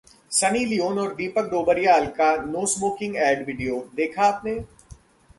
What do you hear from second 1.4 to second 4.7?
डोबरियल का no smoking ad video देखा आपने